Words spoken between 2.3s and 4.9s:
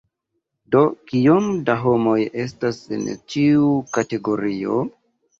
estas en ĉiu kategorio?